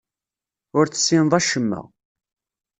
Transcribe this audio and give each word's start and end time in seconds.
Ur 0.77 0.85
tessineḍ 0.87 1.33
acemma. 1.39 1.81